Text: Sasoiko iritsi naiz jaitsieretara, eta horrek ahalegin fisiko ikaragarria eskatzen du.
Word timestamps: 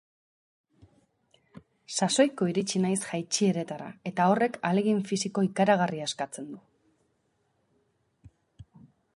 Sasoiko 1.97 2.47
iritsi 2.53 2.81
naiz 2.87 2.97
jaitsieretara, 3.03 3.89
eta 4.13 4.27
horrek 4.33 4.59
ahalegin 4.71 5.05
fisiko 5.13 5.47
ikaragarria 5.51 6.11
eskatzen 6.11 6.49
du. 6.55 6.61